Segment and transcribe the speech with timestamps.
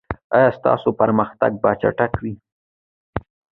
[0.35, 2.33] ایا ستاسو پرمختګ به چټک وي؟